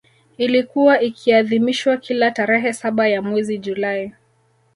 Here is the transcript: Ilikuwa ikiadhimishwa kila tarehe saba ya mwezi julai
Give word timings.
Ilikuwa 0.37 1.01
ikiadhimishwa 1.01 1.97
kila 1.97 2.31
tarehe 2.31 2.73
saba 2.73 3.07
ya 3.07 3.21
mwezi 3.21 3.57
julai 3.57 4.13